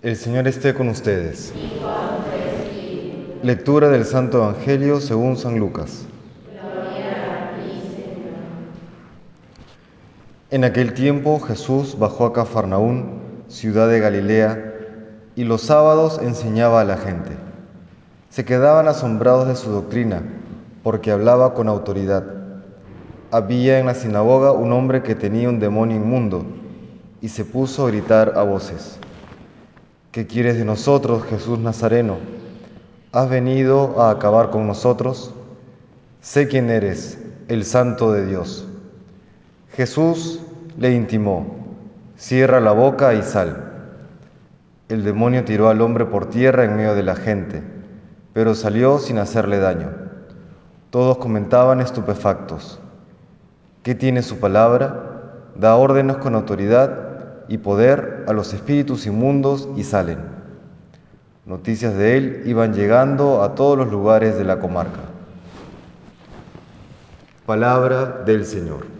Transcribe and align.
El 0.00 0.14
Señor 0.14 0.46
esté 0.46 0.74
con 0.74 0.88
ustedes. 0.90 1.52
Lectura 3.42 3.88
del 3.88 4.04
Santo 4.04 4.38
Evangelio 4.38 5.00
según 5.00 5.36
San 5.36 5.58
Lucas. 5.58 6.06
En 10.52 10.62
aquel 10.62 10.94
tiempo 10.94 11.40
Jesús 11.40 11.98
bajó 11.98 12.26
a 12.26 12.32
Cafarnaún, 12.32 13.18
ciudad 13.48 13.88
de 13.88 13.98
Galilea, 13.98 14.72
y 15.34 15.42
los 15.42 15.62
sábados 15.62 16.20
enseñaba 16.22 16.80
a 16.80 16.84
la 16.84 16.96
gente. 16.96 17.32
Se 18.30 18.44
quedaban 18.44 18.86
asombrados 18.86 19.48
de 19.48 19.56
su 19.56 19.68
doctrina, 19.72 20.22
porque 20.84 21.10
hablaba 21.10 21.54
con 21.54 21.68
autoridad. 21.68 22.22
Había 23.32 23.80
en 23.80 23.86
la 23.86 23.96
sinagoga 23.96 24.52
un 24.52 24.72
hombre 24.72 25.02
que 25.02 25.16
tenía 25.16 25.48
un 25.48 25.58
demonio 25.58 25.96
inmundo, 25.96 26.46
y 27.20 27.30
se 27.30 27.44
puso 27.44 27.84
a 27.84 27.90
gritar 27.90 28.34
a 28.36 28.44
voces. 28.44 29.00
¿Qué 30.10 30.26
quieres 30.26 30.56
de 30.56 30.64
nosotros, 30.64 31.22
Jesús 31.24 31.58
Nazareno? 31.58 32.16
¿Has 33.12 33.28
venido 33.28 34.00
a 34.00 34.10
acabar 34.10 34.48
con 34.48 34.66
nosotros? 34.66 35.34
Sé 36.22 36.48
quién 36.48 36.70
eres, 36.70 37.18
el 37.48 37.66
santo 37.66 38.10
de 38.12 38.24
Dios. 38.24 38.66
Jesús 39.72 40.40
le 40.78 40.94
intimó, 40.94 41.46
cierra 42.16 42.58
la 42.58 42.72
boca 42.72 43.12
y 43.12 43.22
sal. 43.22 43.70
El 44.88 45.04
demonio 45.04 45.44
tiró 45.44 45.68
al 45.68 45.82
hombre 45.82 46.06
por 46.06 46.30
tierra 46.30 46.64
en 46.64 46.74
medio 46.74 46.94
de 46.94 47.02
la 47.02 47.14
gente, 47.14 47.62
pero 48.32 48.54
salió 48.54 48.98
sin 49.00 49.18
hacerle 49.18 49.58
daño. 49.58 49.90
Todos 50.88 51.18
comentaban 51.18 51.82
estupefactos. 51.82 52.80
¿Qué 53.82 53.94
tiene 53.94 54.22
su 54.22 54.38
palabra? 54.38 55.42
Da 55.54 55.76
órdenes 55.76 56.16
con 56.16 56.34
autoridad 56.34 57.07
y 57.48 57.58
poder 57.58 58.24
a 58.28 58.32
los 58.32 58.52
espíritus 58.52 59.06
inmundos 59.06 59.68
y 59.76 59.82
salen. 59.82 60.18
Noticias 61.46 61.94
de 61.94 62.16
él 62.16 62.42
iban 62.44 62.74
llegando 62.74 63.42
a 63.42 63.54
todos 63.54 63.78
los 63.78 63.90
lugares 63.90 64.36
de 64.36 64.44
la 64.44 64.60
comarca. 64.60 65.00
Palabra 67.46 68.22
del 68.26 68.44
Señor. 68.44 68.98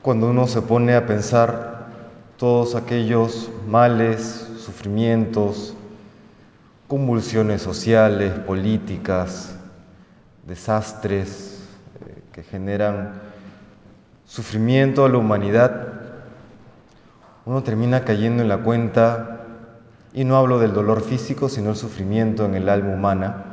Cuando 0.00 0.30
uno 0.30 0.48
se 0.48 0.62
pone 0.62 0.96
a 0.96 1.06
pensar 1.06 1.86
todos 2.36 2.74
aquellos 2.74 3.50
males, 3.68 4.48
sufrimientos, 4.58 5.76
convulsiones 6.92 7.62
sociales, 7.62 8.38
políticas, 8.40 9.56
desastres 10.46 11.66
eh, 12.04 12.22
que 12.34 12.42
generan 12.42 13.14
sufrimiento 14.26 15.06
a 15.06 15.08
la 15.08 15.16
humanidad, 15.16 15.88
uno 17.46 17.62
termina 17.62 18.04
cayendo 18.04 18.42
en 18.42 18.50
la 18.50 18.58
cuenta, 18.58 19.40
y 20.12 20.24
no 20.24 20.36
hablo 20.36 20.58
del 20.58 20.74
dolor 20.74 21.00
físico, 21.00 21.48
sino 21.48 21.70
el 21.70 21.76
sufrimiento 21.76 22.44
en 22.44 22.56
el 22.56 22.68
alma 22.68 22.92
humana, 22.92 23.44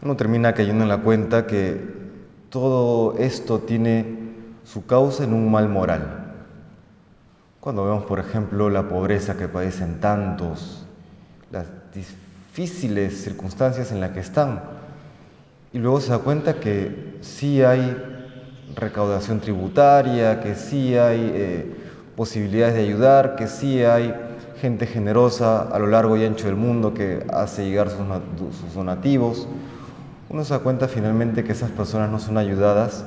uno 0.00 0.14
termina 0.14 0.54
cayendo 0.54 0.84
en 0.84 0.88
la 0.88 0.98
cuenta 0.98 1.48
que 1.48 1.84
todo 2.48 3.18
esto 3.18 3.58
tiene 3.58 4.36
su 4.62 4.86
causa 4.86 5.24
en 5.24 5.34
un 5.34 5.50
mal 5.50 5.68
moral. 5.68 6.32
Cuando 7.58 7.84
vemos, 7.86 8.04
por 8.04 8.20
ejemplo, 8.20 8.70
la 8.70 8.88
pobreza 8.88 9.36
que 9.36 9.48
padecen 9.48 9.98
tantos, 9.98 10.86
las 11.50 11.66
difíciles 11.94 13.22
circunstancias 13.22 13.92
en 13.92 14.00
las 14.00 14.10
que 14.10 14.20
están. 14.20 14.62
Y 15.72 15.78
luego 15.78 16.00
se 16.00 16.10
da 16.10 16.18
cuenta 16.18 16.54
que 16.54 17.18
sí 17.20 17.62
hay 17.62 17.96
recaudación 18.76 19.40
tributaria, 19.40 20.40
que 20.40 20.54
sí 20.54 20.96
hay 20.96 21.30
eh, 21.34 21.74
posibilidades 22.16 22.74
de 22.74 22.82
ayudar, 22.82 23.36
que 23.36 23.46
sí 23.46 23.82
hay 23.82 24.14
gente 24.60 24.86
generosa 24.86 25.62
a 25.62 25.78
lo 25.78 25.86
largo 25.86 26.16
y 26.16 26.24
ancho 26.24 26.46
del 26.46 26.56
mundo 26.56 26.92
que 26.92 27.26
hace 27.32 27.64
llegar 27.64 27.88
sus, 27.90 27.98
sus 28.56 28.74
donativos. 28.74 29.48
Uno 30.28 30.44
se 30.44 30.54
da 30.54 30.60
cuenta 30.60 30.86
finalmente 30.86 31.42
que 31.42 31.52
esas 31.52 31.70
personas 31.70 32.10
no 32.10 32.18
son 32.18 32.38
ayudadas 32.38 33.04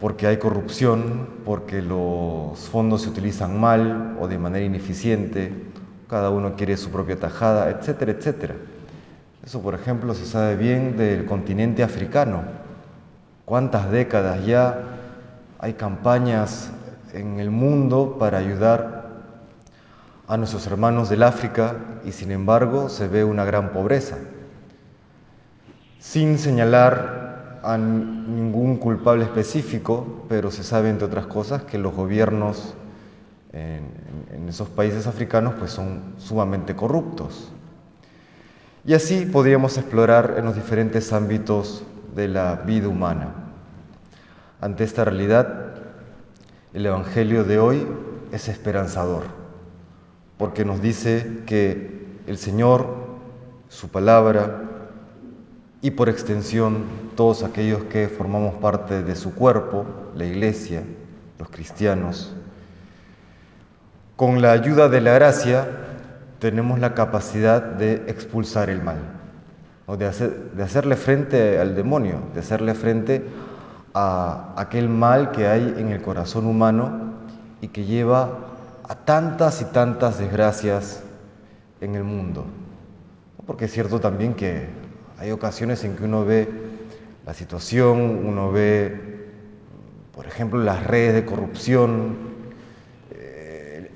porque 0.00 0.26
hay 0.26 0.38
corrupción, 0.38 1.28
porque 1.44 1.80
los 1.80 2.58
fondos 2.58 3.02
se 3.02 3.08
utilizan 3.08 3.60
mal 3.60 4.16
o 4.20 4.26
de 4.26 4.38
manera 4.38 4.64
ineficiente, 4.64 5.52
cada 6.12 6.28
uno 6.28 6.56
quiere 6.56 6.76
su 6.76 6.90
propia 6.90 7.18
tajada, 7.18 7.70
etcétera, 7.70 8.12
etcétera. 8.12 8.54
Eso, 9.42 9.62
por 9.62 9.74
ejemplo, 9.74 10.12
se 10.12 10.26
sabe 10.26 10.56
bien 10.56 10.98
del 10.98 11.24
continente 11.24 11.82
africano. 11.82 12.42
¿Cuántas 13.46 13.90
décadas 13.90 14.44
ya 14.44 14.78
hay 15.58 15.72
campañas 15.72 16.70
en 17.14 17.40
el 17.40 17.50
mundo 17.50 18.18
para 18.18 18.36
ayudar 18.36 19.06
a 20.28 20.36
nuestros 20.36 20.66
hermanos 20.66 21.08
del 21.08 21.22
África 21.22 21.76
y 22.04 22.12
sin 22.12 22.30
embargo 22.30 22.90
se 22.90 23.08
ve 23.08 23.24
una 23.24 23.46
gran 23.46 23.70
pobreza? 23.70 24.18
Sin 25.98 26.38
señalar 26.38 27.58
a 27.62 27.78
ningún 27.78 28.76
culpable 28.76 29.24
específico, 29.24 30.26
pero 30.28 30.50
se 30.50 30.62
sabe, 30.62 30.90
entre 30.90 31.06
otras 31.06 31.26
cosas, 31.26 31.62
que 31.62 31.78
los 31.78 31.94
gobiernos 31.94 32.74
en, 33.52 34.48
esos 34.48 34.68
países 34.68 35.06
africanos 35.06 35.54
pues 35.58 35.70
son 35.70 36.14
sumamente 36.18 36.74
corruptos. 36.74 37.50
Y 38.84 38.94
así 38.94 39.26
podríamos 39.26 39.78
explorar 39.78 40.34
en 40.38 40.44
los 40.44 40.54
diferentes 40.54 41.12
ámbitos 41.12 41.84
de 42.14 42.28
la 42.28 42.56
vida 42.56 42.88
humana. 42.88 43.28
Ante 44.60 44.84
esta 44.84 45.04
realidad, 45.04 45.74
el 46.74 46.86
Evangelio 46.86 47.44
de 47.44 47.58
hoy 47.58 47.86
es 48.32 48.48
esperanzador, 48.48 49.24
porque 50.38 50.64
nos 50.64 50.82
dice 50.82 51.42
que 51.46 52.06
el 52.26 52.38
Señor, 52.38 52.86
su 53.68 53.88
palabra 53.88 54.64
y 55.80 55.92
por 55.92 56.08
extensión 56.08 56.84
todos 57.16 57.42
aquellos 57.42 57.82
que 57.84 58.08
formamos 58.08 58.54
parte 58.54 59.02
de 59.02 59.16
su 59.16 59.34
cuerpo, 59.34 59.84
la 60.14 60.24
Iglesia, 60.24 60.82
los 61.38 61.48
cristianos, 61.48 62.34
con 64.16 64.42
la 64.42 64.52
ayuda 64.52 64.88
de 64.88 65.00
la 65.00 65.14
gracia 65.14 65.66
tenemos 66.38 66.78
la 66.78 66.94
capacidad 66.94 67.62
de 67.62 68.04
expulsar 68.08 68.68
el 68.70 68.82
mal, 68.82 68.98
o 69.86 69.96
de, 69.96 70.10
de 70.54 70.62
hacerle 70.62 70.96
frente 70.96 71.58
al 71.58 71.74
demonio, 71.74 72.20
de 72.34 72.40
hacerle 72.40 72.74
frente 72.74 73.24
a 73.94 74.54
aquel 74.56 74.88
mal 74.88 75.30
que 75.30 75.46
hay 75.46 75.74
en 75.78 75.90
el 75.90 76.02
corazón 76.02 76.46
humano 76.46 77.14
y 77.60 77.68
que 77.68 77.84
lleva 77.84 78.38
a 78.88 78.94
tantas 78.94 79.62
y 79.62 79.66
tantas 79.66 80.18
desgracias 80.18 81.02
en 81.80 81.94
el 81.94 82.04
mundo. 82.04 82.44
Porque 83.46 83.66
es 83.66 83.72
cierto 83.72 84.00
también 84.00 84.34
que 84.34 84.66
hay 85.18 85.30
ocasiones 85.30 85.84
en 85.84 85.96
que 85.96 86.04
uno 86.04 86.24
ve 86.24 86.48
la 87.24 87.34
situación, 87.34 88.26
uno 88.26 88.50
ve, 88.50 89.28
por 90.12 90.26
ejemplo, 90.26 90.58
las 90.58 90.84
redes 90.86 91.14
de 91.14 91.24
corrupción, 91.24 92.31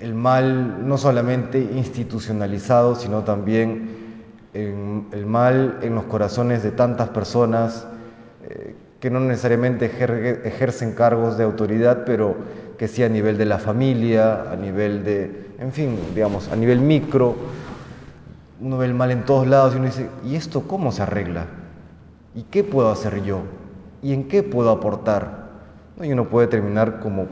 el 0.00 0.14
mal 0.14 0.86
no 0.86 0.98
solamente 0.98 1.58
institucionalizado, 1.58 2.94
sino 2.94 3.24
también 3.24 4.06
el 4.52 5.26
mal 5.26 5.78
en 5.82 5.94
los 5.94 6.04
corazones 6.04 6.62
de 6.62 6.70
tantas 6.70 7.10
personas 7.10 7.86
eh, 8.48 8.74
que 9.00 9.10
no 9.10 9.20
necesariamente 9.20 9.86
ejercen 10.44 10.92
cargos 10.92 11.36
de 11.36 11.44
autoridad, 11.44 12.04
pero 12.06 12.36
que 12.78 12.88
sí 12.88 13.02
a 13.02 13.08
nivel 13.08 13.36
de 13.36 13.44
la 13.44 13.58
familia, 13.58 14.50
a 14.50 14.56
nivel 14.56 15.04
de, 15.04 15.50
en 15.58 15.72
fin, 15.72 15.98
digamos, 16.14 16.48
a 16.48 16.56
nivel 16.56 16.80
micro, 16.80 17.36
uno 18.60 18.78
ve 18.78 18.86
el 18.86 18.94
mal 18.94 19.10
en 19.10 19.24
todos 19.24 19.46
lados 19.46 19.74
y 19.74 19.76
uno 19.76 19.86
dice, 19.86 20.08
¿y 20.24 20.36
esto 20.36 20.62
cómo 20.62 20.90
se 20.92 21.02
arregla? 21.02 21.46
¿Y 22.34 22.44
qué 22.44 22.64
puedo 22.64 22.90
hacer 22.90 23.22
yo? 23.22 23.40
¿Y 24.02 24.14
en 24.14 24.28
qué 24.28 24.42
puedo 24.42 24.70
aportar? 24.70 25.46
Y 26.00 26.12
uno 26.12 26.28
puede 26.28 26.46
terminar 26.46 27.00
como 27.00 27.26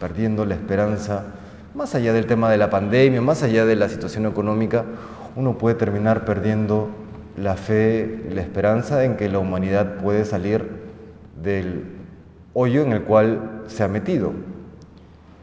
perdiendo 0.00 0.46
la 0.46 0.54
esperanza 0.54 1.24
más 1.74 1.94
allá 1.94 2.12
del 2.12 2.26
tema 2.26 2.50
de 2.50 2.58
la 2.58 2.70
pandemia, 2.70 3.20
más 3.20 3.42
allá 3.42 3.64
de 3.64 3.76
la 3.76 3.88
situación 3.88 4.26
económica, 4.26 4.84
uno 5.36 5.56
puede 5.56 5.74
terminar 5.74 6.24
perdiendo 6.24 6.90
la 7.36 7.56
fe, 7.56 8.24
la 8.30 8.42
esperanza 8.42 9.04
en 9.04 9.16
que 9.16 9.28
la 9.28 9.38
humanidad 9.38 9.96
puede 9.96 10.24
salir 10.24 10.68
del 11.42 11.84
hoyo 12.52 12.82
en 12.82 12.92
el 12.92 13.02
cual 13.02 13.62
se 13.66 13.82
ha 13.82 13.88
metido. 13.88 14.32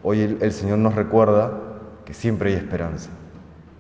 Hoy 0.03 0.37
el, 0.39 0.51
Señor 0.51 0.77
nos 0.77 0.95
recuerda 0.95 1.51
que 2.05 2.13
siempre 2.13 2.51
hay 2.51 2.57
esperanza, 2.57 3.09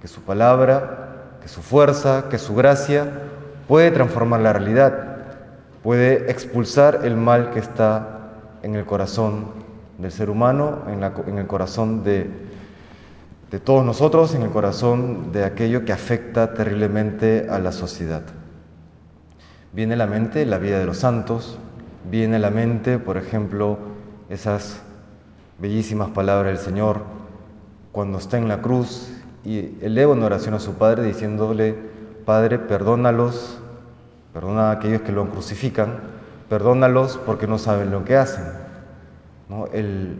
que 0.01 0.07
su 0.07 0.21
palabra, 0.21 1.37
que 1.41 1.47
su 1.47 1.61
fuerza, 1.61 2.25
que 2.29 2.39
su 2.39 2.55
gracia 2.55 3.07
puede 3.67 3.91
transformar 3.91 4.41
la 4.41 4.53
realidad, 4.53 5.17
puede 5.83 6.29
expulsar 6.31 7.01
el 7.03 7.15
mal 7.15 7.51
que 7.51 7.59
está 7.59 8.31
en 8.63 8.75
el 8.75 8.85
corazón 8.85 9.68
del 9.99 10.11
ser 10.11 10.29
humano, 10.29 10.83
en, 10.87 11.37
el 11.37 11.47
corazón 11.47 12.03
de, 12.03 12.29
de 13.51 13.59
todos 13.59 13.85
nosotros, 13.85 14.33
en 14.33 14.43
el 14.43 14.49
corazón 14.49 15.31
de 15.31 15.43
aquello 15.43 15.83
que 15.83 15.91
afecta 15.91 16.53
terriblemente 16.53 17.47
a 17.49 17.59
la 17.59 17.71
sociedad. 17.71 18.23
Viene 19.73 19.95
a 19.95 19.97
la 19.97 20.07
mente 20.07 20.45
la 20.45 20.57
vida 20.57 20.79
de 20.79 20.85
los 20.85 20.97
santos, 20.97 21.59
viene 22.09 22.37
a 22.37 22.39
la 22.39 22.49
mente, 22.49 22.97
por 22.97 23.17
ejemplo, 23.17 23.77
esas 24.29 24.81
bellísimas 25.59 26.09
palabras 26.11 26.53
del 26.53 26.65
Señor 26.65 27.01
cuando 27.91 28.17
está 28.19 28.37
en 28.37 28.47
la 28.47 28.61
cruz 28.61 29.11
y 29.43 29.77
eleva 29.81 30.13
una 30.13 30.27
oración 30.27 30.53
a 30.53 30.59
su 30.59 30.75
Padre 30.75 31.03
diciéndole, 31.03 31.75
Padre, 32.25 32.59
perdónalos, 32.59 33.59
perdona 34.33 34.69
a 34.69 34.71
aquellos 34.71 35.01
que 35.01 35.11
lo 35.11 35.29
crucifican, 35.29 35.99
perdónalos 36.47 37.19
porque 37.25 37.47
no 37.47 37.57
saben 37.57 37.91
lo 37.91 38.05
que 38.05 38.15
hacen. 38.15 38.68
El 39.49 40.17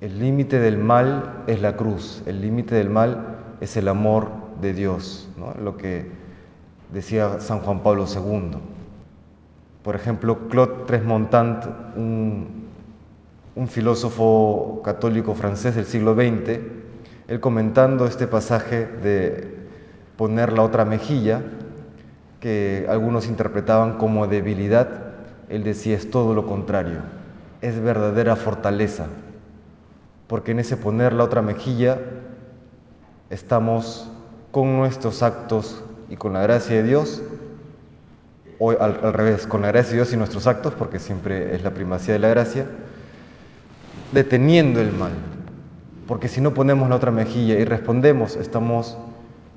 límite 0.00 0.58
del 0.58 0.78
mal 0.78 1.44
es 1.46 1.62
la 1.62 1.76
cruz, 1.76 2.22
el 2.26 2.40
límite 2.42 2.74
del 2.74 2.90
mal 2.90 3.38
es 3.60 3.76
el 3.76 3.88
amor 3.88 4.28
de 4.60 4.74
Dios, 4.74 5.28
lo 5.62 5.76
que 5.76 6.10
decía 6.92 7.40
San 7.40 7.60
Juan 7.60 7.82
Pablo 7.82 8.04
II. 8.06 8.58
Por 9.82 9.96
ejemplo, 9.96 10.48
Claude 10.48 10.84
Tresmontant, 10.86 11.64
un, 11.96 12.68
un 13.54 13.68
filósofo 13.68 14.82
católico 14.84 15.34
francés 15.34 15.74
del 15.74 15.86
siglo 15.86 16.14
XX, 16.14 16.60
él 17.28 17.40
comentando 17.40 18.06
este 18.06 18.26
pasaje 18.26 18.86
de 18.86 19.66
poner 20.16 20.52
la 20.52 20.62
otra 20.62 20.84
mejilla, 20.84 21.42
que 22.40 22.86
algunos 22.88 23.28
interpretaban 23.28 23.98
como 23.98 24.26
debilidad, 24.26 24.88
él 25.48 25.64
decía 25.64 25.96
es 25.96 26.10
todo 26.10 26.34
lo 26.34 26.46
contrario, 26.46 27.00
es 27.60 27.80
verdadera 27.80 28.36
fortaleza, 28.36 29.06
porque 30.26 30.52
en 30.52 30.60
ese 30.60 30.76
poner 30.76 31.12
la 31.12 31.24
otra 31.24 31.42
mejilla 31.42 31.98
estamos 33.30 34.10
con 34.50 34.76
nuestros 34.76 35.22
actos 35.22 35.82
y 36.08 36.16
con 36.16 36.32
la 36.32 36.42
gracia 36.42 36.76
de 36.76 36.82
Dios, 36.82 37.22
o 38.58 38.70
al, 38.70 39.12
revés, 39.12 39.46
con 39.46 39.62
la 39.62 39.68
gracia 39.68 39.90
de 39.90 39.96
Dios 39.96 40.12
y 40.12 40.16
nuestros 40.16 40.46
actos, 40.46 40.74
porque 40.74 40.98
siempre 40.98 41.54
es 41.54 41.62
la 41.62 41.70
primacía 41.70 42.14
de 42.14 42.20
la 42.20 42.28
gracia, 42.28 42.66
deteniendo 44.12 44.80
el 44.80 44.92
mal. 44.92 45.12
Porque 46.06 46.28
si 46.28 46.40
no 46.40 46.54
ponemos 46.54 46.88
la 46.88 46.96
otra 46.96 47.10
mejilla 47.10 47.58
y 47.58 47.64
respondemos, 47.64 48.36
estamos 48.36 48.96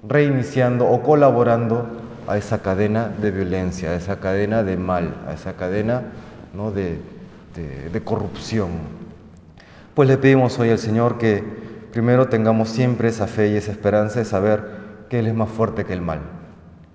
reiniciando 0.07 0.88
o 0.88 1.01
colaborando 1.01 1.88
a 2.27 2.38
esa 2.38 2.62
cadena 2.62 3.07
de 3.07 3.31
violencia, 3.31 3.92
a 3.92 3.95
esa 3.95 4.19
cadena 4.19 4.63
de 4.63 4.77
mal, 4.77 5.15
a 5.27 5.33
esa 5.33 5.54
cadena 5.54 6.04
¿no? 6.54 6.71
De, 7.56 7.89
de 7.89 8.01
corrupción. 8.01 8.69
Pues 9.94 10.07
le 10.07 10.18
pedimos 10.18 10.57
hoy 10.59 10.69
al 10.69 10.80
Señor 10.80 11.18
que 11.18 11.44
primero 11.92 12.27
tengamos 12.30 12.69
siempre 12.69 13.09
esa 13.09 13.27
fe 13.27 13.50
y 13.50 13.56
esa 13.56 13.71
esperanza 13.71 14.19
de 14.19 14.25
saber 14.25 14.63
que 15.09 15.19
Él 15.19 15.27
es 15.27 15.33
más 15.33 15.50
fuerte 15.50 15.83
que 15.83 15.94
el 15.94 16.01
mal, 16.01 16.21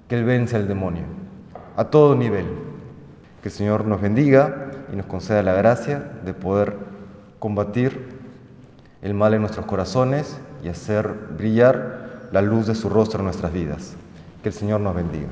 que 0.08 0.16
Él 0.16 0.24
vence 0.24 0.56
al 0.56 0.66
demonio, 0.66 1.04
a 1.76 1.84
todo 1.84 2.16
nivel. 2.16 2.46
Que 3.42 3.48
el 3.48 3.54
Señor 3.54 3.84
nos 3.84 4.00
bendiga 4.00 4.70
y 4.92 4.96
nos 4.96 5.06
conceda 5.06 5.42
la 5.42 5.52
gracia 5.52 6.02
de 6.24 6.34
poder 6.34 6.76
combatir 7.38 8.16
el 9.02 9.14
mal 9.14 9.34
en 9.34 9.42
nuestros 9.42 9.66
corazones 9.66 10.38
y 10.64 10.68
hacer 10.68 11.14
brillar 11.36 12.28
la 12.32 12.42
luz 12.42 12.66
de 12.66 12.74
su 12.74 12.88
rostro 12.88 13.20
en 13.20 13.26
nuestras 13.26 13.52
vidas. 13.52 13.94
Que 14.42 14.48
el 14.48 14.54
Señor 14.54 14.80
nos 14.80 14.94
bendiga. 14.94 15.28